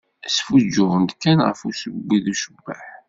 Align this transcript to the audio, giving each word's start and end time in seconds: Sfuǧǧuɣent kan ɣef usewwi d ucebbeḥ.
Sfuǧǧuɣent 0.35 1.17
kan 1.21 1.39
ɣef 1.47 1.59
usewwi 1.69 2.17
d 2.23 2.25
ucebbeḥ. 2.33 2.81